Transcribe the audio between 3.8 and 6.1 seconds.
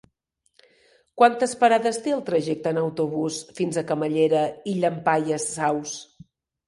a Camallera i Llampaies Saus?